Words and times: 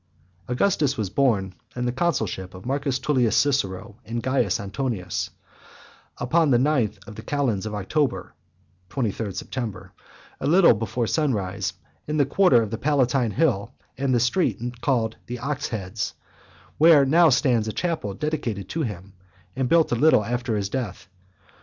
V. 0.47 0.53
Augustus 0.53 0.97
was 0.97 1.11
born 1.11 1.53
in 1.75 1.85
the 1.85 1.91
consulship 1.91 2.55
of 2.55 2.65
Marcus 2.65 2.97
Tullius 2.97 3.37
Cicero 3.37 3.97
and 4.03 4.23
Caius 4.23 4.59
Antonius, 4.59 5.29
upon 6.17 6.49
the 6.49 6.57
ninth 6.57 6.97
of 7.05 7.13
the 7.13 7.21
calends 7.21 7.67
of 7.67 7.75
October 7.75 8.33
[the 8.89 8.95
23rd 8.95 9.35
September], 9.35 9.91
a 10.39 10.47
little 10.47 10.73
before 10.73 11.05
sunrise, 11.05 11.73
in 12.07 12.17
the 12.17 12.25
quarter 12.25 12.63
of 12.63 12.71
the 12.71 12.79
Palatine 12.79 13.29
Hill, 13.29 13.75
and 13.95 14.11
the 14.11 14.19
street 14.19 14.57
called 14.81 15.17
The 15.27 15.37
Ox 15.37 15.67
Heads, 15.67 16.15
where 16.79 17.05
now 17.05 17.29
stands 17.29 17.67
a 17.67 17.71
chapel 17.71 18.15
dedicated 18.15 18.67
to 18.69 18.81
him, 18.81 19.13
and 19.55 19.69
built 19.69 19.91
a 19.91 19.95
little 19.95 20.25
after 20.25 20.55
his 20.57 20.69
death. 20.69 21.07